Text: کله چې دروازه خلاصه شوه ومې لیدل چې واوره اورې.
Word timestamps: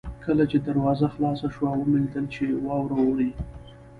کله 0.25 0.43
چې 0.51 0.57
دروازه 0.67 1.07
خلاصه 1.13 1.47
شوه 1.55 1.69
ومې 1.75 1.97
لیدل 2.03 2.25
چې 2.35 2.43
واوره 2.65 2.97
اورې. 3.03 3.29